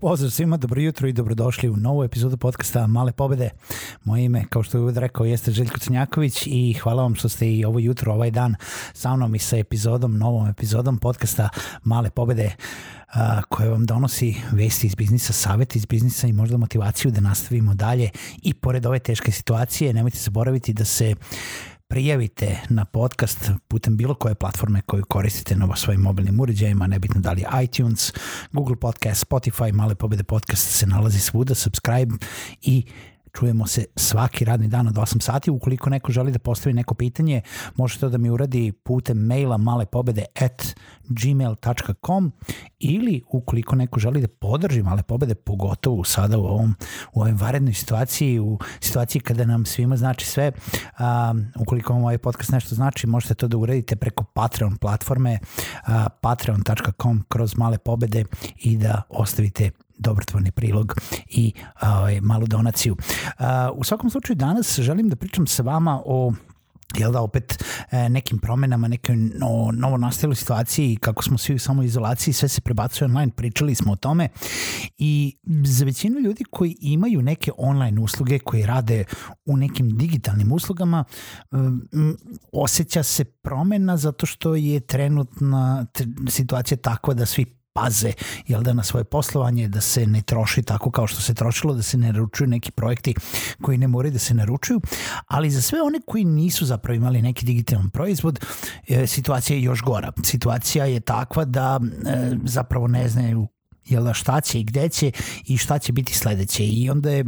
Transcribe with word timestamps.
Pozdrav 0.00 0.30
svima, 0.30 0.56
dobro 0.56 0.80
jutro 0.80 1.08
i 1.08 1.12
dobrodošli 1.12 1.68
u 1.68 1.76
novu 1.76 2.04
epizodu 2.04 2.36
podcasta 2.36 2.86
Male 2.86 3.12
pobede. 3.12 3.50
Moje 4.04 4.24
ime, 4.24 4.44
kao 4.50 4.62
što 4.62 4.78
je 4.78 4.82
uvijek 4.82 4.98
rekao, 4.98 5.26
jeste 5.26 5.50
Željko 5.50 5.78
Crnjaković 5.78 6.46
i 6.46 6.72
hvala 6.82 7.02
vam 7.02 7.14
što 7.14 7.28
ste 7.28 7.52
i 7.52 7.64
ovo 7.64 7.78
jutro, 7.78 8.12
ovaj 8.12 8.30
dan 8.30 8.54
sa 8.92 9.16
mnom 9.16 9.34
i 9.34 9.38
sa 9.38 9.56
epizodom, 9.56 10.18
novom 10.18 10.48
epizodom 10.48 10.98
podcasta 10.98 11.48
Male 11.84 12.10
pobede 12.10 12.54
koje 13.48 13.70
vam 13.70 13.86
donosi 13.86 14.36
vesti 14.52 14.86
iz 14.86 14.94
biznisa, 14.94 15.32
savete 15.32 15.78
iz 15.78 15.86
biznisa 15.86 16.26
i 16.26 16.32
možda 16.32 16.56
motivaciju 16.56 17.10
da 17.10 17.20
nastavimo 17.20 17.74
dalje 17.74 18.10
i 18.42 18.54
pored 18.54 18.86
ove 18.86 18.98
teške 18.98 19.32
situacije 19.32 19.94
nemojte 19.94 20.18
zaboraviti 20.18 20.72
da 20.72 20.84
se 20.84 21.14
prijavite 21.88 22.60
na 22.68 22.84
podcast 22.84 23.50
putem 23.68 23.96
bilo 23.96 24.14
koje 24.14 24.34
platforme 24.34 24.80
koju 24.80 25.04
koristite 25.04 25.56
na 25.56 25.76
svojim 25.76 26.00
mobilnim 26.00 26.40
uređajima, 26.40 26.86
nebitno 26.86 27.20
da 27.20 27.32
li 27.32 27.44
iTunes, 27.64 28.12
Google 28.52 28.76
Podcast, 28.76 29.26
Spotify, 29.30 29.72
Male 29.72 29.94
pobede 29.94 30.22
podcast 30.22 30.78
se 30.78 30.86
nalazi 30.86 31.20
svuda, 31.20 31.54
subscribe 31.54 32.14
i 32.62 32.84
Čujemo 33.32 33.66
se 33.66 33.84
svaki 33.96 34.44
radni 34.44 34.68
dan 34.68 34.88
od 34.88 34.94
8 34.94 35.20
sati. 35.20 35.50
Ukoliko 35.50 35.90
neko 35.90 36.12
želi 36.12 36.32
da 36.32 36.38
postavi 36.38 36.74
neko 36.74 36.94
pitanje, 36.94 37.40
možete 37.76 38.00
to 38.00 38.08
da 38.08 38.18
mi 38.18 38.30
uradi 38.30 38.72
putem 38.72 39.18
maila 39.18 39.56
malepobede 39.56 40.24
at 40.40 40.74
gmail.com 41.08 42.32
ili 42.78 43.22
ukoliko 43.32 43.76
neko 43.76 44.00
želi 44.00 44.20
da 44.20 44.28
podrži 44.28 44.82
male 44.82 45.02
pobede, 45.02 45.34
pogotovo 45.34 46.04
sada 46.04 46.38
u 46.38 46.44
ovom 46.44 46.74
u 47.14 47.20
ovoj 47.20 47.32
varednoj 47.32 47.74
situaciji, 47.74 48.38
u 48.38 48.58
situaciji 48.80 49.22
kada 49.22 49.46
nam 49.46 49.66
svima 49.66 49.96
znači 49.96 50.26
sve, 50.26 50.52
a, 50.98 51.34
ukoliko 51.60 51.92
vam 51.92 52.02
ovaj 52.02 52.18
podcast 52.18 52.52
nešto 52.52 52.74
znači, 52.74 53.06
možete 53.06 53.34
to 53.34 53.48
da 53.48 53.56
uradite 53.56 53.96
preko 53.96 54.24
Patreon 54.24 54.76
platforme 54.76 55.38
a, 55.86 56.08
patreon.com 56.08 57.24
kroz 57.28 57.56
male 57.56 57.78
pobede 57.78 58.24
i 58.56 58.76
da 58.76 59.02
ostavite 59.08 59.70
dobrotvorni 59.98 60.50
prilog 60.50 60.94
i 61.30 61.52
ovaj, 61.82 62.20
malu 62.20 62.46
donaciju. 62.46 62.96
U 63.74 63.84
svakom 63.84 64.10
slučaju 64.10 64.36
danas 64.36 64.78
želim 64.78 65.08
da 65.08 65.16
pričam 65.16 65.46
sa 65.46 65.62
vama 65.62 66.02
o 66.04 66.32
jel 66.96 67.12
da 67.12 67.20
opet 67.20 67.64
e, 67.90 68.08
nekim 68.08 68.38
promenama, 68.38 68.88
nekoj 68.88 69.16
no, 69.16 69.70
novo 69.72 69.96
nastaloj 69.96 70.36
situaciji 70.36 70.96
kako 70.96 71.22
smo 71.22 71.38
svi 71.38 71.54
u 71.54 71.58
samoizolaciji, 71.58 72.34
sve 72.34 72.48
se 72.48 72.60
prebacuje 72.60 73.06
online, 73.06 73.32
pričali 73.32 73.74
smo 73.74 73.92
o 73.92 73.96
tome 73.96 74.28
i 74.98 75.36
za 75.64 75.84
većinu 75.84 76.20
ljudi 76.20 76.44
koji 76.50 76.76
imaju 76.80 77.22
neke 77.22 77.50
online 77.58 78.00
usluge 78.00 78.38
koji 78.38 78.66
rade 78.66 79.04
u 79.44 79.56
nekim 79.56 79.96
digitalnim 79.96 80.52
uslugama 80.52 81.04
osjeća 82.52 83.02
se 83.02 83.24
promena 83.24 83.96
zato 83.96 84.26
što 84.26 84.54
je 84.54 84.80
trenutna 84.80 85.86
situacija 86.28 86.78
takva 86.78 87.14
da 87.14 87.26
svi 87.26 87.57
paze 87.78 88.12
jel 88.46 88.62
da 88.62 88.72
na 88.72 88.82
svoje 88.82 89.04
poslovanje, 89.04 89.68
da 89.68 89.80
se 89.80 90.06
ne 90.06 90.22
troši 90.22 90.62
tako 90.62 90.90
kao 90.90 91.06
što 91.06 91.20
se 91.20 91.34
trošilo, 91.34 91.74
da 91.74 91.82
se 91.82 91.98
ne 91.98 92.12
naručuju 92.12 92.48
neki 92.48 92.70
projekti 92.70 93.14
koji 93.62 93.78
ne 93.78 93.88
moraju 93.88 94.12
da 94.12 94.18
se 94.18 94.34
naručuju, 94.34 94.80
ali 95.26 95.50
za 95.50 95.62
sve 95.62 95.82
one 95.82 96.00
koji 96.06 96.24
nisu 96.24 96.66
zapravo 96.66 96.96
imali 96.96 97.22
neki 97.22 97.46
digitalan 97.46 97.90
proizvod, 97.90 98.44
e, 98.88 99.06
situacija 99.06 99.56
je 99.56 99.62
još 99.62 99.82
gora. 99.82 100.12
Situacija 100.24 100.84
je 100.84 101.00
takva 101.00 101.44
da 101.44 101.80
e, 102.06 102.36
zapravo 102.44 102.88
ne 102.88 103.08
znaju 103.08 103.48
jel 103.84 104.04
da 104.04 104.14
šta 104.14 104.40
će 104.40 104.60
i 104.60 104.64
gde 104.64 104.88
će 104.88 105.12
i 105.46 105.56
šta 105.56 105.78
će 105.78 105.92
biti 105.92 106.14
sledeće 106.14 106.64
i 106.66 106.90
onda 106.90 107.10
je 107.10 107.24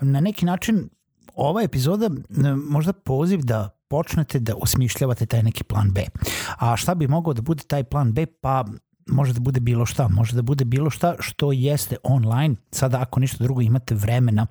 na 0.00 0.20
neki 0.20 0.46
način 0.46 0.88
ova 1.34 1.62
epizoda 1.62 2.06
e, 2.06 2.54
možda 2.54 2.92
poziv 2.92 3.40
da 3.42 3.68
počnete 3.88 4.38
da 4.40 4.54
osmišljavate 4.56 5.26
taj 5.26 5.42
neki 5.42 5.64
plan 5.64 5.90
B. 5.90 6.04
A 6.58 6.76
šta 6.76 6.94
bi 6.94 7.08
mogao 7.08 7.34
da 7.34 7.42
bude 7.42 7.62
taj 7.62 7.84
plan 7.84 8.12
B? 8.12 8.26
Pa 8.26 8.64
može 9.06 9.32
da 9.32 9.40
bude 9.40 9.60
bilo 9.60 9.86
šta, 9.86 10.08
može 10.08 10.36
da 10.36 10.42
bude 10.42 10.64
bilo 10.64 10.90
šta 10.90 11.14
što 11.20 11.52
jeste 11.52 11.96
online, 12.02 12.54
sada 12.70 13.00
ako 13.00 13.20
ništa 13.20 13.44
drugo 13.44 13.60
imate 13.60 13.94
vremena 13.94 14.46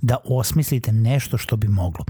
da 0.00 0.16
osmislite 0.24 0.92
nešto 0.92 1.38
što 1.38 1.56
bi 1.56 1.68
moglo. 1.68 2.04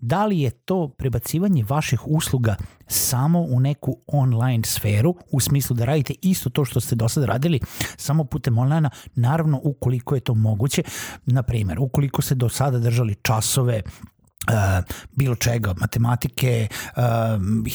Da 0.00 0.26
li 0.26 0.40
je 0.40 0.50
to 0.50 0.88
prebacivanje 0.88 1.64
vaših 1.68 2.06
usluga 2.06 2.56
samo 2.86 3.40
u 3.40 3.60
neku 3.60 3.96
online 4.06 4.64
sferu, 4.64 5.14
u 5.30 5.40
smislu 5.40 5.76
da 5.76 5.84
radite 5.84 6.14
isto 6.22 6.50
to 6.50 6.64
što 6.64 6.80
ste 6.80 6.94
do 6.94 7.08
sada 7.08 7.26
radili, 7.26 7.60
samo 7.96 8.24
putem 8.24 8.58
online 8.58 8.90
naravno 9.14 9.60
ukoliko 9.64 10.14
je 10.14 10.20
to 10.20 10.34
moguće, 10.34 10.82
na 11.26 11.42
primjer, 11.42 11.78
ukoliko 11.80 12.22
ste 12.22 12.34
do 12.34 12.48
sada 12.48 12.78
držali 12.78 13.14
časove 13.14 13.82
Uh, 14.48 14.84
bilo 15.12 15.34
čega, 15.34 15.74
matematike, 15.76 16.68
uh, 16.96 17.02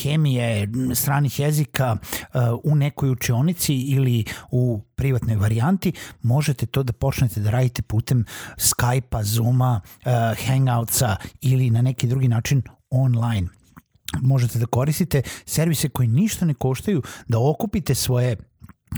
hemije, 0.04 0.68
stranih 0.96 1.40
jezika 1.40 1.98
uh, 1.98 2.42
u 2.64 2.76
nekoj 2.76 3.10
učionici 3.10 3.74
ili 3.74 4.26
u 4.52 4.82
privatnoj 4.96 5.36
varijanti, 5.36 5.94
možete 6.22 6.66
to 6.66 6.84
da 6.84 6.94
počnete 6.94 7.40
da 7.40 7.50
radite 7.50 7.82
putem 7.82 8.26
Skype-a, 8.58 9.24
Zoom-a, 9.24 9.82
Hangoutsa 10.48 11.16
ili 11.42 11.70
na 11.70 11.82
neki 11.82 12.08
drugi 12.08 12.28
način 12.28 12.62
online. 12.90 13.48
Možete 14.22 14.60
da 14.60 14.66
koristite 14.66 15.22
servise 15.46 15.90
koji 15.90 16.08
ništa 16.08 16.46
ne 16.46 16.54
koštaju, 16.54 17.02
da 17.28 17.40
okupite 17.40 17.96
svoje 17.96 18.38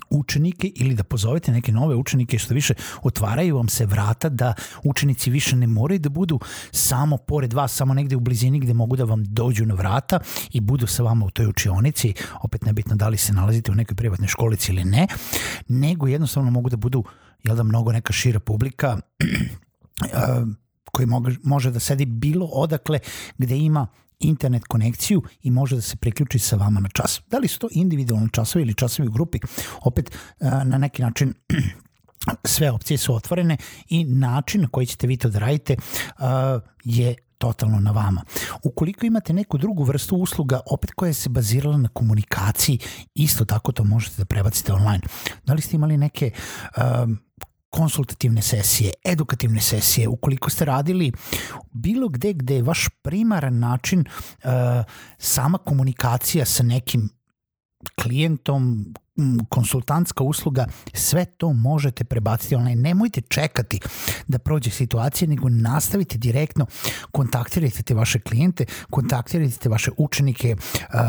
učenike 0.09 0.71
ili 0.75 0.95
da 0.95 1.03
pozovete 1.03 1.51
neke 1.51 1.71
nove 1.71 1.95
učenike 1.95 2.39
što 2.39 2.53
više 2.53 2.73
otvaraju 3.03 3.55
vam 3.55 3.69
se 3.69 3.85
vrata 3.85 4.29
da 4.29 4.53
učenici 4.83 5.29
više 5.29 5.55
ne 5.55 5.67
moraju 5.67 5.99
da 5.99 6.09
budu 6.09 6.39
samo 6.71 7.17
pored 7.17 7.53
vas, 7.53 7.75
samo 7.75 7.93
negde 7.93 8.15
u 8.15 8.19
blizini 8.19 8.59
gde 8.59 8.73
mogu 8.73 8.95
da 8.95 9.03
vam 9.03 9.23
dođu 9.23 9.65
na 9.65 9.75
vrata 9.75 10.19
i 10.51 10.61
budu 10.61 10.87
sa 10.87 11.03
vama 11.03 11.25
u 11.25 11.29
toj 11.29 11.47
učionici, 11.47 12.13
opet 12.41 12.65
nebitno 12.65 12.95
da 12.95 13.07
li 13.07 13.17
se 13.17 13.33
nalazite 13.33 13.71
u 13.71 13.75
nekoj 13.75 13.95
privatnoj 13.95 14.27
školici 14.27 14.71
ili 14.71 14.83
ne, 14.83 15.07
nego 15.67 16.07
jednostavno 16.07 16.51
mogu 16.51 16.69
da 16.69 16.77
budu 16.77 17.03
jel 17.43 17.55
da 17.55 17.63
mnogo 17.63 17.91
neka 17.91 18.13
šira 18.13 18.39
publika 18.39 18.97
koji 20.91 21.07
može 21.43 21.71
da 21.71 21.79
sedi 21.79 22.05
bilo 22.05 22.45
odakle 22.45 22.99
gde 23.37 23.57
ima 23.57 23.87
internet 24.19 24.63
konekciju 24.63 25.21
i 25.41 25.51
može 25.51 25.75
da 25.75 25.81
se 25.81 25.95
priključi 25.95 26.39
sa 26.39 26.55
vama 26.55 26.79
na 26.79 26.89
čas. 26.89 27.21
Da 27.27 27.37
li 27.37 27.47
su 27.47 27.59
to 27.59 27.67
individualni 27.71 28.29
časovi 28.31 28.63
ili 28.63 28.73
časovi 28.73 29.07
u 29.07 29.11
grupi, 29.11 29.39
opet 29.81 30.11
e, 30.39 30.49
na 30.65 30.77
neki 30.77 31.01
način 31.01 31.33
sve 32.43 32.71
opcije 32.71 32.97
su 32.97 33.15
otvorene 33.15 33.57
i 33.89 34.03
način 34.03 34.61
na 34.61 34.67
koji 34.67 34.85
ćete 34.85 35.07
vi 35.07 35.17
to 35.17 35.29
da 35.29 35.39
radite 35.39 35.73
e, 35.73 35.79
je 36.83 37.15
totalno 37.37 37.79
na 37.79 37.91
vama. 37.91 38.23
Ukoliko 38.63 39.05
imate 39.05 39.33
neku 39.33 39.57
drugu 39.57 39.83
vrstu 39.83 40.15
usluga, 40.15 40.59
opet 40.71 40.91
koja 40.91 41.13
se 41.13 41.29
bazirala 41.29 41.77
na 41.77 41.89
komunikaciji, 41.89 42.79
isto 43.15 43.45
tako 43.45 43.71
to 43.71 43.83
možete 43.83 44.15
da 44.17 44.25
prebacite 44.25 44.73
online. 44.73 45.01
Da 45.45 45.53
li 45.53 45.61
ste 45.61 45.75
imali 45.75 45.97
neke 45.97 46.31
um, 46.77 47.17
konsultativne 47.75 48.41
sesije, 48.41 48.93
edukativne 49.03 49.61
sesije, 49.61 50.07
ukoliko 50.07 50.49
ste 50.49 50.65
radili 50.65 51.11
bilo 51.71 52.07
gde 52.07 52.33
gde 52.33 52.55
je 52.55 52.63
vaš 52.63 52.87
primaran 53.01 53.59
način 53.59 53.99
uh, 53.99 54.51
sama 55.17 55.57
komunikacija 55.57 56.45
sa 56.45 56.63
nekim 56.63 57.09
klijentom, 58.01 58.93
konsultantska 59.49 60.23
usluga, 60.23 60.65
sve 60.93 61.25
to 61.25 61.53
možete 61.53 62.03
prebaciti 62.03 62.55
online. 62.55 62.81
Nemojte 62.81 63.21
čekati 63.21 63.79
da 64.27 64.39
prođe 64.39 64.69
situacija, 64.69 65.29
nego 65.29 65.49
nastavite 65.49 66.17
direktno, 66.17 66.65
kontaktirajte 67.11 67.83
te 67.83 67.93
vaše 67.93 68.19
klijente, 68.19 68.65
kontaktirajte 68.89 69.57
te 69.57 69.69
vaše 69.69 69.91
učenike, 69.97 70.55
uh, 70.55 70.99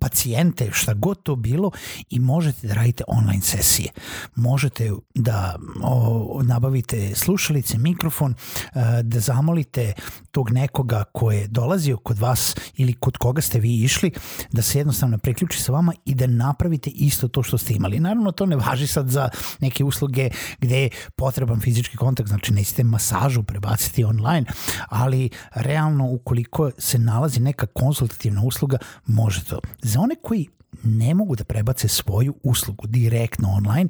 pacijente, 0.00 0.68
šta 0.72 0.94
god 0.94 1.22
to 1.22 1.36
bilo 1.36 1.70
i 2.10 2.18
možete 2.18 2.66
da 2.66 2.74
radite 2.74 3.04
online 3.08 3.42
sesije. 3.42 3.90
Možete 4.34 4.90
da 5.14 5.56
o, 5.82 6.40
nabavite 6.44 7.14
slušalice, 7.14 7.78
mikrofon, 7.78 8.34
e, 8.34 9.02
da 9.02 9.20
zamolite 9.20 9.92
tog 10.30 10.50
nekoga 10.50 11.04
ko 11.12 11.32
je 11.32 11.46
dolazio 11.46 11.96
kod 11.96 12.18
vas 12.18 12.54
ili 12.76 12.92
kod 12.92 13.16
koga 13.16 13.42
ste 13.42 13.60
vi 13.60 13.82
išli, 13.82 14.12
da 14.52 14.62
se 14.62 14.78
jednostavno 14.78 15.18
preključi 15.18 15.62
sa 15.62 15.72
vama 15.72 15.92
i 16.04 16.14
da 16.14 16.26
napravite 16.26 16.90
isto 16.90 17.28
to 17.28 17.42
što 17.42 17.58
ste 17.58 17.74
imali. 17.74 18.00
Naravno, 18.00 18.32
to 18.32 18.46
ne 18.46 18.56
važi 18.56 18.86
sad 18.86 19.08
za 19.08 19.28
neke 19.60 19.84
usluge 19.84 20.30
gde 20.58 20.82
je 20.82 20.90
potreban 21.16 21.60
fizički 21.60 21.96
kontakt, 21.96 22.28
znači 22.28 22.52
nećete 22.52 22.84
masažu 22.84 23.42
prebaciti 23.42 24.04
online, 24.04 24.46
ali 24.88 25.30
realno 25.54 26.10
ukoliko 26.10 26.70
se 26.78 26.98
nalazi 26.98 27.40
neka 27.40 27.66
konsultativna 27.66 28.42
usluga, 28.42 28.78
može 29.06 29.44
to. 29.44 29.60
Za 29.82 30.00
one 30.00 30.14
koji 30.22 30.48
ne 30.84 31.14
mogu 31.14 31.36
da 31.36 31.44
prebace 31.44 31.88
svoju 31.88 32.34
uslugu 32.42 32.86
direktno 32.86 33.48
online, 33.48 33.88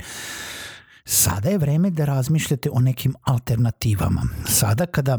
Sada 1.11 1.49
je 1.49 1.59
vreme 1.59 1.91
da 1.91 2.05
razmišljate 2.05 2.71
o 2.73 2.81
nekim 2.81 3.15
alternativama. 3.23 4.23
Sada 4.47 4.87
kada 4.87 5.19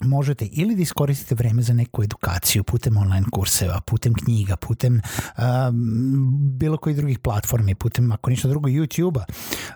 možete 0.00 0.46
ili 0.52 0.76
da 0.76 0.82
iskoristite 0.82 1.34
vreme 1.34 1.62
za 1.62 1.74
neku 1.74 2.02
edukaciju 2.02 2.64
putem 2.64 2.96
online 2.96 3.26
kurseva, 3.32 3.80
putem 3.80 4.14
knjiga, 4.14 4.56
putem 4.56 5.00
um, 5.38 6.58
bilo 6.58 6.76
koji 6.76 6.94
drugih 6.94 7.18
platformi, 7.18 7.74
putem 7.74 8.12
ako 8.12 8.30
ništa 8.30 8.48
drugo 8.48 8.68
YouTube-a, 8.68 9.24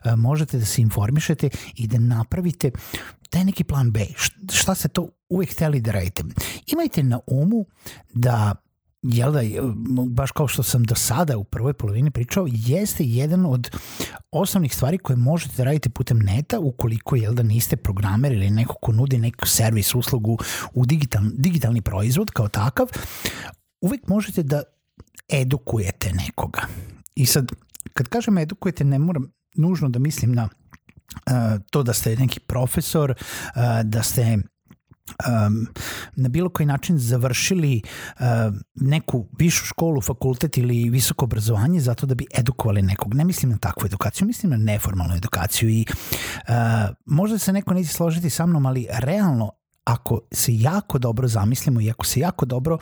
uh, 0.04 0.18
možete 0.18 0.58
da 0.58 0.64
se 0.64 0.82
informišete 0.82 1.48
i 1.76 1.86
da 1.86 1.98
napravite 1.98 2.70
taj 3.30 3.44
neki 3.44 3.64
plan 3.64 3.90
B. 3.90 4.06
Šta 4.52 4.74
se 4.74 4.88
to 4.88 5.08
uvek 5.28 5.52
hteli 5.52 5.80
da 5.80 5.92
radite? 5.92 6.22
Imajte 6.66 7.02
na 7.02 7.20
umu 7.26 7.66
da 8.14 8.54
jel 9.04 9.32
da, 9.32 9.40
baš 10.08 10.32
kao 10.32 10.48
što 10.48 10.62
sam 10.62 10.84
do 10.84 10.94
sada 10.94 11.38
u 11.38 11.44
prvoj 11.44 11.72
polovini 11.72 12.10
pričao, 12.10 12.46
jeste 12.50 13.04
jedan 13.04 13.46
od 13.46 13.70
osnovnih 14.30 14.74
stvari 14.74 14.98
koje 14.98 15.16
možete 15.16 15.54
da 15.56 15.64
radite 15.64 15.88
putem 15.88 16.18
neta 16.18 16.58
ukoliko 16.58 17.16
jel 17.16 17.34
da 17.34 17.42
niste 17.42 17.76
programer 17.76 18.32
ili 18.32 18.50
neko 18.50 18.74
ko 18.82 18.92
nudi 18.92 19.18
neku 19.18 19.48
servis, 19.48 19.94
uslugu 19.94 20.38
u 20.74 20.86
digital, 20.86 21.22
digitalni 21.38 21.80
proizvod 21.80 22.30
kao 22.30 22.48
takav, 22.48 22.86
uvek 23.80 24.08
možete 24.08 24.42
da 24.42 24.62
edukujete 25.28 26.12
nekoga. 26.12 26.62
I 27.14 27.26
sad, 27.26 27.52
kad 27.92 28.08
kažem 28.08 28.38
edukujete, 28.38 28.84
ne 28.84 28.98
moram 28.98 29.32
nužno 29.56 29.88
da 29.88 29.98
mislim 29.98 30.32
na 30.32 30.48
to 31.70 31.82
da 31.82 31.92
ste 31.92 32.16
neki 32.16 32.40
profesor, 32.40 33.14
da 33.84 34.02
ste 34.02 34.38
um, 35.08 35.66
na 36.16 36.28
bilo 36.28 36.48
koji 36.48 36.66
način 36.66 36.98
završili 36.98 37.82
uh, 37.84 38.24
neku 38.74 39.28
višu 39.38 39.64
školu, 39.64 40.00
fakultet 40.00 40.58
ili 40.58 40.90
visoko 40.90 41.24
obrazovanje 41.24 41.80
zato 41.80 42.06
da 42.06 42.14
bi 42.14 42.26
edukovali 42.38 42.82
nekog. 42.82 43.14
Ne 43.14 43.24
mislim 43.24 43.52
na 43.52 43.58
takvu 43.58 43.86
edukaciju, 43.86 44.26
mislim 44.26 44.50
na 44.50 44.56
neformalnu 44.56 45.14
edukaciju 45.14 45.68
i 45.68 45.86
uh, 45.88 46.54
možda 47.06 47.38
se 47.38 47.52
neko 47.52 47.74
neće 47.74 47.92
složiti 47.92 48.30
sa 48.30 48.46
mnom, 48.46 48.66
ali 48.66 48.86
realno 48.90 49.50
ako 49.84 50.20
se 50.32 50.56
jako 50.56 50.98
dobro 50.98 51.28
zamislimo 51.28 51.80
i 51.80 51.90
ako 51.90 52.06
se 52.06 52.20
jako 52.20 52.44
dobro 52.44 52.78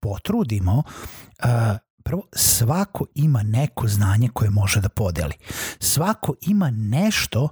potrudimo, 0.00 0.82
uh, 1.44 1.50
Prvo, 2.06 2.22
svako 2.32 3.06
ima 3.14 3.42
neko 3.42 3.88
znanje 3.88 4.28
koje 4.28 4.50
može 4.50 4.80
da 4.80 4.88
podeli. 4.88 5.32
Svako 5.78 6.34
ima 6.40 6.70
nešto 6.70 7.48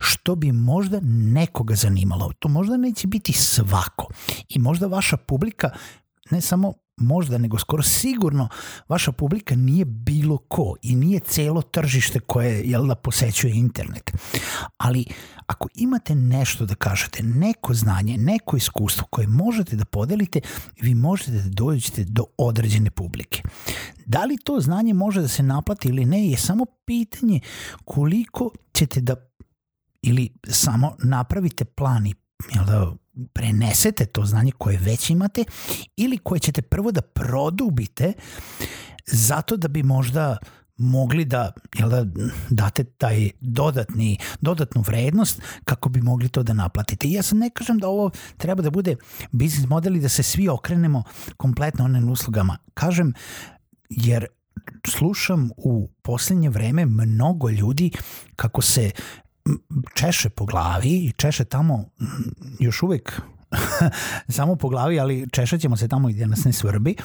što 0.00 0.34
bi 0.34 0.52
možda 0.52 1.00
nekoga 1.02 1.74
zanimalo. 1.74 2.32
To 2.38 2.48
možda 2.48 2.76
neće 2.76 3.06
biti 3.06 3.32
svako. 3.32 4.06
I 4.48 4.58
možda 4.58 4.86
vaša 4.86 5.16
publika 5.16 5.70
ne 6.30 6.40
samo 6.40 6.72
možda, 7.00 7.38
nego 7.38 7.58
skoro 7.58 7.82
sigurno 7.82 8.48
vaša 8.88 9.12
publika 9.12 9.56
nije 9.56 9.84
bilo 9.84 10.38
ko 10.38 10.74
i 10.82 10.96
nije 10.96 11.20
celo 11.20 11.62
tržište 11.62 12.20
koje 12.20 12.62
jel 12.64 12.86
da 12.86 12.94
posećuje 12.94 13.54
internet. 13.54 14.12
Ali 14.76 15.04
ako 15.46 15.68
imate 15.74 16.14
nešto 16.14 16.66
da 16.66 16.74
kažete, 16.74 17.22
neko 17.22 17.74
znanje, 17.74 18.16
neko 18.16 18.56
iskustvo 18.56 19.06
koje 19.10 19.26
možete 19.26 19.76
da 19.76 19.84
podelite, 19.84 20.40
vi 20.80 20.94
možete 20.94 21.30
da 21.30 21.48
dođete 21.48 22.04
do 22.04 22.24
određene 22.38 22.90
publike. 22.90 23.42
Da 24.06 24.24
li 24.24 24.38
to 24.44 24.60
znanje 24.60 24.94
može 24.94 25.20
da 25.20 25.28
se 25.28 25.42
naplati 25.42 25.88
ili 25.88 26.04
ne 26.04 26.28
je 26.28 26.36
samo 26.36 26.64
pitanje 26.84 27.40
koliko 27.84 28.50
ćete 28.72 29.00
da 29.00 29.14
ili 30.02 30.28
samo 30.48 30.96
napravite 31.04 31.64
plan 31.64 32.06
i 32.06 32.14
jel 32.54 32.64
da, 32.64 32.92
prenesete 33.32 34.06
to 34.06 34.24
znanje 34.24 34.52
koje 34.58 34.78
već 34.78 35.10
imate 35.10 35.44
ili 35.96 36.18
koje 36.18 36.38
ćete 36.38 36.62
prvo 36.62 36.92
da 36.92 37.00
produbite 37.00 38.12
zato 39.06 39.56
da 39.56 39.68
bi 39.68 39.82
možda 39.82 40.36
mogli 40.78 41.24
da, 41.24 41.52
jel 41.78 41.90
da 41.90 42.06
date 42.50 42.84
taj 42.84 43.30
dodatni, 43.40 44.18
dodatnu 44.40 44.82
vrednost 44.82 45.42
kako 45.64 45.88
bi 45.88 46.00
mogli 46.00 46.28
to 46.28 46.42
da 46.42 46.52
naplatite. 46.52 47.08
I 47.08 47.12
ja 47.12 47.22
sam 47.22 47.38
ne 47.38 47.50
kažem 47.50 47.78
da 47.78 47.88
ovo 47.88 48.10
treba 48.36 48.62
da 48.62 48.70
bude 48.70 48.96
biznis 49.32 49.68
model 49.68 49.96
i 49.96 50.00
da 50.00 50.08
se 50.08 50.22
svi 50.22 50.48
okrenemo 50.48 51.02
kompletno 51.36 51.84
onim 51.84 52.10
uslugama. 52.10 52.58
Kažem, 52.74 53.12
jer 53.90 54.26
slušam 54.86 55.50
u 55.56 55.88
poslednje 56.02 56.50
vreme 56.50 56.86
mnogo 56.86 57.50
ljudi 57.50 57.90
kako 58.36 58.62
se 58.62 58.90
češe 59.94 60.28
po 60.28 60.44
glavi 60.44 60.90
i 60.90 61.12
češe 61.12 61.44
tamo 61.44 61.84
još 62.58 62.82
uvek 62.82 63.20
samo 64.36 64.56
po 64.56 64.68
glavi, 64.68 65.00
ali 65.00 65.26
češat 65.32 65.60
ćemo 65.60 65.76
se 65.76 65.88
tamo 65.88 66.08
gdje 66.08 66.26
nas 66.26 66.44
ne 66.44 66.52
svrbi, 66.52 66.96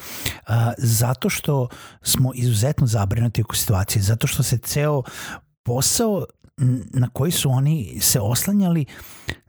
zato 0.78 1.28
što 1.28 1.68
smo 2.02 2.32
izuzetno 2.34 2.86
zabrinuti 2.86 3.42
oko 3.42 3.56
situacije, 3.56 4.02
zato 4.02 4.26
što 4.26 4.42
se 4.42 4.58
ceo 4.58 5.02
posao 5.62 6.24
na 6.92 7.08
koji 7.12 7.32
su 7.32 7.50
oni 7.50 7.98
se 8.00 8.20
oslanjali 8.20 8.84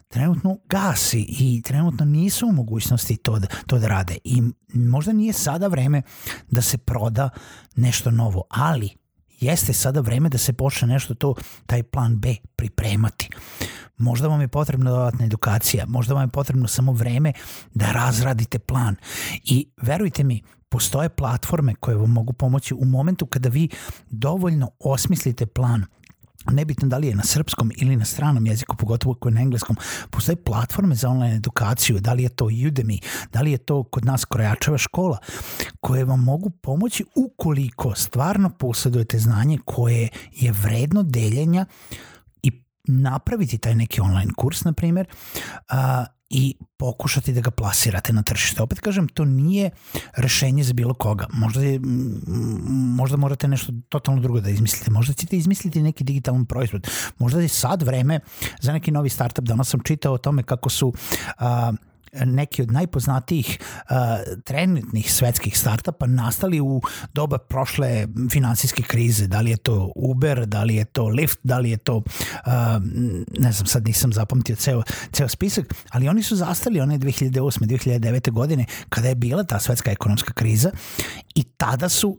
trenutno 0.08 0.58
gasi 0.68 1.26
i 1.28 1.62
trenutno 1.62 2.04
nisu 2.04 2.48
u 2.48 2.52
mogućnosti 2.52 3.16
to 3.16 3.38
da, 3.38 3.46
to 3.66 3.78
da 3.78 3.88
rade. 3.88 4.16
I 4.24 4.42
možda 4.74 5.12
nije 5.12 5.32
sada 5.32 5.66
vreme 5.66 6.02
da 6.50 6.62
se 6.62 6.78
proda 6.78 7.28
nešto 7.76 8.10
novo, 8.10 8.42
ali 8.48 8.90
jeste 9.40 9.72
sada 9.72 10.00
vreme 10.00 10.28
da 10.28 10.38
se 10.38 10.52
počne 10.52 10.88
nešto 10.88 11.14
to, 11.14 11.34
taj 11.66 11.82
plan 11.82 12.16
B 12.16 12.34
pripremati. 12.56 13.28
Možda 13.96 14.28
vam 14.28 14.40
je 14.40 14.48
potrebna 14.48 14.90
dodatna 14.90 15.24
edukacija, 15.24 15.86
možda 15.86 16.14
vam 16.14 16.22
je 16.22 16.28
potrebno 16.28 16.68
samo 16.68 16.92
vreme 16.92 17.32
da 17.74 17.92
razradite 17.92 18.58
plan. 18.58 18.96
I 19.44 19.68
verujte 19.82 20.24
mi, 20.24 20.42
postoje 20.68 21.08
platforme 21.08 21.74
koje 21.74 21.96
vam 21.96 22.10
mogu 22.10 22.32
pomoći 22.32 22.74
u 22.74 22.84
momentu 22.84 23.26
kada 23.26 23.48
vi 23.48 23.68
dovoljno 24.10 24.70
osmislite 24.78 25.46
plan 25.46 25.84
nebitno 26.52 26.88
da 26.88 26.98
li 26.98 27.06
je 27.06 27.14
na 27.14 27.22
srpskom 27.22 27.72
ili 27.76 27.96
na 27.96 28.04
stranom 28.04 28.46
jeziku, 28.46 28.76
pogotovo 28.76 29.12
ako 29.12 29.28
je 29.28 29.34
na 29.34 29.40
engleskom, 29.40 29.76
postoje 30.10 30.36
platforme 30.36 30.94
za 30.94 31.08
online 31.08 31.36
edukaciju, 31.36 32.00
da 32.00 32.12
li 32.12 32.22
je 32.22 32.28
to 32.28 32.44
Udemy, 32.44 32.98
da 33.32 33.42
li 33.42 33.50
je 33.50 33.58
to 33.58 33.82
kod 33.82 34.04
nas 34.04 34.24
Krojačeva 34.24 34.78
škola, 34.78 35.18
koje 35.80 36.04
vam 36.04 36.24
mogu 36.24 36.50
pomoći 36.50 37.04
ukoliko 37.14 37.94
stvarno 37.94 38.50
posjedujete 38.50 39.18
znanje 39.18 39.58
koje 39.64 40.08
je 40.32 40.52
vredno 40.52 41.02
deljenja 41.02 41.66
i 42.42 42.52
napraviti 42.84 43.58
taj 43.58 43.74
neki 43.74 44.00
online 44.00 44.32
kurs, 44.36 44.64
na 44.64 44.72
primjer, 44.72 45.06
i 46.30 46.54
pokušati 46.76 47.32
da 47.32 47.40
ga 47.40 47.50
plasirate 47.50 48.12
na 48.12 48.22
tržište. 48.22 48.62
Opet 48.62 48.80
kažem, 48.80 49.08
to 49.08 49.24
nije 49.24 49.70
rešenje 50.16 50.64
za 50.64 50.72
bilo 50.72 50.94
koga. 50.94 51.26
Možda, 51.32 51.62
je, 51.62 51.80
možda 52.96 53.16
morate 53.16 53.48
nešto 53.48 53.72
totalno 53.88 54.20
drugo 54.20 54.40
da 54.40 54.50
izmislite. 54.50 54.90
Možda 54.90 55.14
ćete 55.14 55.36
izmisliti 55.36 55.82
neki 55.82 56.04
digitalan 56.04 56.46
proizvod. 56.46 56.88
Možda 57.18 57.40
je 57.40 57.48
sad 57.48 57.82
vreme 57.82 58.20
za 58.60 58.72
neki 58.72 58.90
novi 58.90 59.08
startup. 59.08 59.44
Danas 59.44 59.68
sam 59.68 59.80
čitao 59.80 60.14
o 60.14 60.18
tome 60.18 60.42
kako 60.42 60.70
su 60.70 60.92
a, 61.38 61.72
neki 62.24 62.62
od 62.62 62.72
najpoznatijih 62.72 63.58
uh, 63.58 63.96
trenutnih 64.44 65.12
svetskih 65.12 65.58
startupa 65.58 66.06
nastali 66.06 66.60
u 66.60 66.82
doba 67.14 67.38
prošle 67.38 68.06
finansijske 68.30 68.82
krize. 68.82 69.26
Da 69.26 69.40
li 69.40 69.50
je 69.50 69.56
to 69.56 69.92
Uber, 69.96 70.46
da 70.46 70.64
li 70.64 70.74
je 70.74 70.84
to 70.84 71.02
Lyft, 71.02 71.38
da 71.42 71.58
li 71.58 71.70
je 71.70 71.76
to, 71.76 71.96
uh, 71.96 72.02
ne 73.38 73.52
znam, 73.52 73.66
sad 73.66 73.86
nisam 73.86 74.12
zapamtio 74.12 74.56
ceo, 74.56 74.82
ceo 75.12 75.28
spisak, 75.28 75.74
ali 75.90 76.08
oni 76.08 76.22
su 76.22 76.36
zastali 76.36 76.80
one 76.80 76.98
2008. 76.98 77.66
2009. 77.66 78.30
godine 78.30 78.64
kada 78.88 79.08
je 79.08 79.14
bila 79.14 79.44
ta 79.44 79.60
svetska 79.60 79.90
ekonomska 79.90 80.32
kriza 80.32 80.70
i 81.34 81.44
tada 81.44 81.88
su 81.88 82.18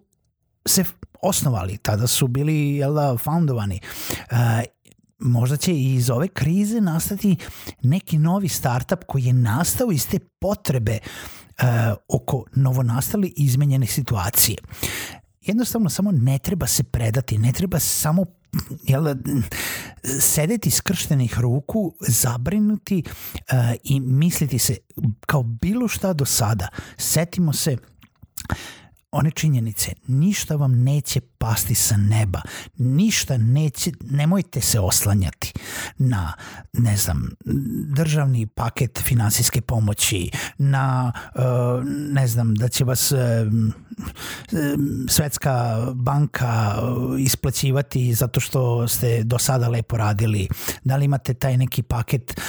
se 0.65 0.83
osnovali, 1.21 1.77
tada 1.77 2.07
su 2.07 2.27
bili 2.27 2.75
jel 2.75 2.93
da, 2.93 3.17
foundovani 3.17 3.79
uh, 4.31 4.37
možda 5.19 5.57
će 5.57 5.73
i 5.73 5.93
iz 5.93 6.09
ove 6.09 6.27
krize 6.27 6.81
nastati 6.81 7.35
neki 7.81 8.17
novi 8.17 8.47
startup 8.47 9.03
koji 9.07 9.23
je 9.23 9.33
nastao 9.33 9.91
iz 9.91 10.07
te 10.07 10.19
potrebe 10.19 10.99
uh, 10.99 11.67
oko 12.07 12.43
novonastale 12.55 13.27
izmenjene 13.35 13.87
situacije. 13.87 14.57
Jednostavno 15.41 15.89
samo 15.89 16.11
ne 16.11 16.39
treba 16.39 16.67
se 16.67 16.83
predati, 16.83 17.37
ne 17.37 17.53
treba 17.53 17.79
samo 17.79 18.25
jel, 18.83 19.15
sedeti 20.19 20.71
skrštenih 20.71 21.39
ruku, 21.39 21.95
zabrinuti 22.07 23.03
uh, 23.05 23.75
i 23.83 23.99
misliti 23.99 24.59
se 24.59 24.77
kao 25.25 25.43
bilo 25.43 25.87
šta 25.87 26.13
do 26.13 26.25
sada. 26.25 26.67
Setimo 26.97 27.53
se 27.53 27.77
one 29.11 29.31
činjenice, 29.31 29.91
ništa 30.07 30.55
vam 30.55 30.83
neće 30.83 31.21
pasti 31.47 31.75
sa 31.75 31.97
neba, 31.97 32.41
ništa 32.77 33.37
neće, 33.37 33.91
nemojte 34.01 34.61
se 34.61 34.79
oslanjati 34.79 35.53
na, 35.97 36.33
ne 36.73 36.97
znam, 36.97 37.29
državni 37.95 38.47
paket 38.47 38.99
finansijske 39.03 39.61
pomoći, 39.61 40.31
na, 40.57 41.11
uh, 41.35 41.41
ne 41.87 42.27
znam, 42.27 42.55
da 42.55 42.67
će 42.67 42.83
vas 42.83 43.11
uh, 43.11 43.19
Svetska 45.09 45.85
banka 45.93 46.75
isplaćivati 47.19 48.13
zato 48.13 48.39
što 48.39 48.87
ste 48.87 49.23
do 49.23 49.37
sada 49.37 49.69
lepo 49.69 49.97
radili, 49.97 50.47
da 50.83 50.95
li 50.95 51.05
imate 51.05 51.33
taj 51.33 51.57
neki 51.57 51.83
paket 51.83 52.41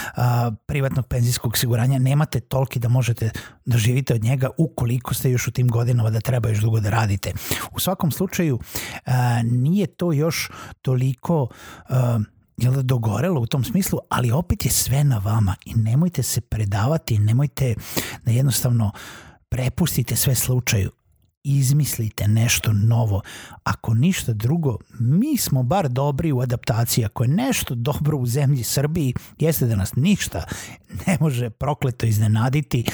privatnog 0.66 1.06
penzijskog 1.06 1.52
osiguranja, 1.52 1.98
nemate 1.98 2.40
toliki 2.40 2.78
da 2.78 2.88
možete 2.88 3.30
da 3.64 3.78
živite 3.78 4.14
od 4.14 4.22
njega 4.22 4.50
ukoliko 4.58 5.14
ste 5.14 5.30
još 5.30 5.48
u 5.48 5.50
tim 5.50 5.68
godinama 5.68 6.10
da 6.10 6.20
treba 6.20 6.48
još 6.48 6.58
dugo 6.58 6.80
da 6.80 6.90
radite. 6.90 7.32
U 7.72 7.80
svakom 7.80 8.10
slučaju 8.10 8.58
nije 9.44 9.86
to 9.86 10.12
još 10.12 10.50
toliko 10.82 11.48
jel 12.56 12.72
da, 12.74 12.82
dogorelo 12.82 13.40
u 13.40 13.46
tom 13.46 13.64
smislu, 13.64 13.98
ali 14.08 14.30
opet 14.30 14.64
je 14.64 14.70
sve 14.70 15.04
na 15.04 15.18
vama 15.18 15.56
i 15.64 15.74
nemojte 15.74 16.22
se 16.22 16.40
predavati, 16.40 17.18
nemojte 17.18 17.74
da 18.24 18.30
jednostavno 18.30 18.92
prepustite 19.48 20.16
sve 20.16 20.34
slučaju 20.34 20.90
izmislite 21.44 22.28
nešto 22.28 22.72
novo. 22.72 23.22
Ako 23.64 23.94
ništa 23.94 24.32
drugo, 24.32 24.76
mi 24.98 25.36
smo 25.36 25.62
bar 25.62 25.88
dobri 25.88 26.32
u 26.32 26.40
adaptaciji. 26.40 27.04
Ako 27.04 27.24
je 27.24 27.28
nešto 27.28 27.74
dobro 27.74 28.18
u 28.18 28.26
zemlji 28.26 28.64
Srbiji, 28.64 29.14
jeste 29.38 29.66
da 29.66 29.76
nas 29.76 29.94
ništa 29.96 30.44
ne 31.06 31.16
može 31.20 31.50
prokleto 31.50 32.06
iznenaditi. 32.06 32.84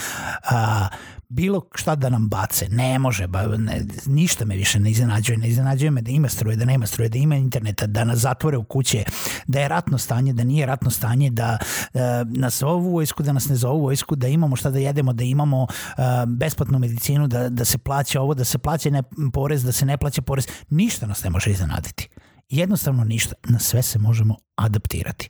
A, 0.50 0.88
bilo 1.28 1.68
šta 1.74 1.94
da 1.94 2.08
nam 2.08 2.28
bace, 2.28 2.68
ne 2.68 2.98
može, 2.98 3.26
ba, 3.26 3.46
ne, 3.56 3.84
ništa 4.06 4.44
me 4.44 4.56
više 4.56 4.80
ne 4.80 4.90
iznenađuje, 4.90 5.38
ne 5.38 5.48
iznenađuje 5.48 5.90
me 5.90 6.02
da 6.02 6.10
ima 6.10 6.28
struje, 6.28 6.56
da 6.56 6.64
nema 6.64 6.86
struje, 6.86 7.08
da 7.08 7.18
ima 7.18 7.36
interneta, 7.36 7.86
da 7.86 8.04
nas 8.04 8.18
zatvore 8.18 8.56
u 8.56 8.64
kuće, 8.64 9.04
da 9.46 9.60
je 9.60 9.68
ratno 9.68 9.98
stanje, 9.98 10.32
da 10.32 10.44
nije 10.44 10.66
ratno 10.66 10.90
stanje, 10.90 11.30
da 11.30 11.58
uh, 11.60 12.00
nas 12.26 12.58
zovu 12.58 12.90
vojsku, 12.92 13.22
da 13.22 13.32
nas 13.32 13.48
ne 13.48 13.56
zovu 13.56 13.82
vojsku, 13.82 14.16
da 14.16 14.28
imamo 14.28 14.56
šta 14.56 14.70
da 14.70 14.78
jedemo, 14.78 15.12
da 15.12 15.24
imamo 15.24 15.62
uh, 15.62 15.68
besplatnu 16.26 16.78
medicinu, 16.78 17.28
da, 17.28 17.48
da 17.48 17.64
se 17.64 17.78
plaća 17.78 18.20
ovo, 18.20 18.34
da 18.34 18.44
se 18.44 18.58
plaća 18.58 18.90
ne, 18.90 19.02
porez, 19.32 19.64
da 19.64 19.72
se 19.72 19.86
ne 19.86 19.96
plaća 19.96 20.22
porez, 20.22 20.46
ništa 20.70 21.06
nas 21.06 21.24
ne 21.24 21.30
može 21.30 21.50
iznenaditi. 21.50 22.08
Jednostavno 22.48 23.04
ništa, 23.04 23.34
na 23.44 23.58
sve 23.58 23.82
se 23.82 23.98
možemo 23.98 24.36
adaptirati. 24.56 25.28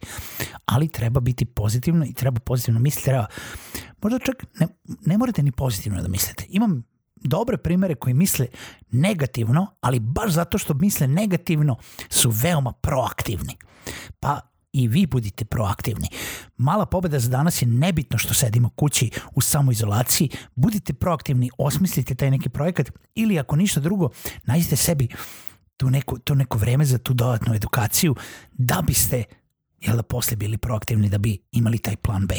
Ali 0.65 0.89
treba 0.89 1.21
biti 1.21 1.45
pozitivno 1.45 2.05
i 2.05 2.13
treba 2.13 2.41
pozitivno 2.41 2.81
misliti, 2.81 3.05
treba 3.05 3.27
možda 4.03 4.19
čak 4.19 4.45
ne, 4.61 4.67
ne 5.07 5.19
morate 5.19 5.43
ni 5.43 5.53
pozitivno 5.53 6.03
da 6.03 6.09
mislite. 6.09 6.45
Imam 6.49 6.83
dobre 7.17 7.57
primere 7.57 7.95
koji 7.95 8.15
misle 8.15 8.47
negativno, 8.91 9.67
ali 9.81 10.01
baš 10.01 10.33
zato 10.33 10.59
što 10.59 10.75
misle 10.75 11.07
negativno 11.07 11.77
su 12.09 12.31
veoma 12.31 12.73
proaktivni. 12.73 13.57
Pa 14.21 14.41
i 14.73 14.89
vi 14.89 15.07
budite 15.07 15.45
proaktivni. 15.45 16.09
Mala 16.57 16.87
pobeda 16.87 17.19
za 17.19 17.31
danas 17.31 17.63
je 17.63 17.69
nebitno 17.69 18.19
što 18.19 18.35
sedimo 18.35 18.71
kući 18.71 19.11
u 19.35 19.41
samoizolaciji. 19.41 20.31
Budite 20.55 20.93
proaktivni, 20.93 21.51
osmislite 21.59 22.15
taj 22.15 22.31
neki 22.31 22.49
projekat 22.49 22.91
ili 23.15 23.39
ako 23.39 23.57
ništa 23.57 23.81
drugo, 23.81 24.11
nađite 24.45 24.77
sebi 24.77 25.09
tu 25.77 25.91
neko, 25.91 26.19
to 26.19 26.35
neko 26.35 26.59
vreme 26.59 26.85
za 26.85 26.99
tu 26.99 27.15
dodatnu 27.15 27.55
edukaciju 27.55 28.15
da 28.53 28.83
biste 28.87 29.25
jel 29.81 29.97
da 29.97 30.03
posle 30.03 30.37
bili 30.37 30.59
proaktivni 30.59 31.09
da 31.09 31.19
bi 31.19 31.39
imali 31.53 31.79
taj 31.79 31.97
plan 31.97 32.27
B. 32.27 32.35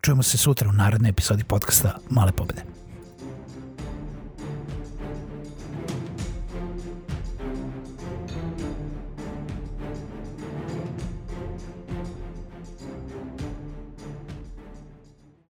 Čujemo 0.00 0.22
se 0.22 0.38
sutra 0.38 0.68
u 0.68 0.72
narednoj 0.72 1.08
epizodi 1.08 1.44
podcasta 1.44 1.98
Male 2.10 2.32
pobede. 2.32 2.62